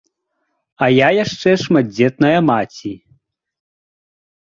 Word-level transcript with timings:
А 0.85 0.85
я 0.99 1.09
яшчэ 1.23 1.51
шматдзетная 1.63 2.39
маці. 2.49 2.93